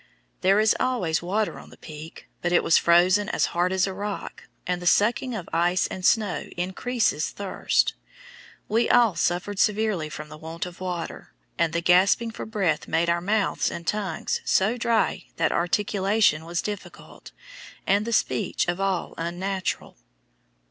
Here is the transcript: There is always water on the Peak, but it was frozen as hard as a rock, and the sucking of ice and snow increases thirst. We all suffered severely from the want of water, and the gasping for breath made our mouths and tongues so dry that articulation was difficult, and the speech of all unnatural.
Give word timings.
There 0.41 0.59
is 0.59 0.75
always 0.79 1.21
water 1.21 1.59
on 1.59 1.69
the 1.69 1.77
Peak, 1.77 2.27
but 2.41 2.51
it 2.51 2.63
was 2.63 2.75
frozen 2.79 3.29
as 3.29 3.45
hard 3.53 3.71
as 3.71 3.85
a 3.85 3.93
rock, 3.93 4.45
and 4.65 4.81
the 4.81 4.87
sucking 4.87 5.35
of 5.35 5.47
ice 5.53 5.85
and 5.85 6.03
snow 6.03 6.45
increases 6.57 7.29
thirst. 7.29 7.93
We 8.67 8.89
all 8.89 9.13
suffered 9.15 9.59
severely 9.59 10.09
from 10.09 10.29
the 10.29 10.39
want 10.39 10.65
of 10.65 10.79
water, 10.81 11.33
and 11.55 11.71
the 11.71 11.81
gasping 11.81 12.31
for 12.31 12.47
breath 12.47 12.87
made 12.87 13.11
our 13.11 13.21
mouths 13.21 13.69
and 13.69 13.85
tongues 13.85 14.41
so 14.43 14.75
dry 14.75 15.25
that 15.35 15.51
articulation 15.51 16.45
was 16.45 16.63
difficult, 16.63 17.31
and 17.85 18.03
the 18.03 18.11
speech 18.11 18.67
of 18.67 18.81
all 18.81 19.13
unnatural. 19.19 19.97